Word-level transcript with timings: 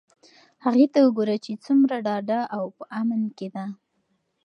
هغې 0.65 0.85
ته 0.93 0.99
وگوره 1.05 1.35
چې 1.45 1.51
څومره 1.65 1.95
ډاډه 2.05 2.39
او 2.55 2.63
په 2.77 2.83
امن 2.99 3.21
کې 3.37 3.47
ده. 3.55 3.65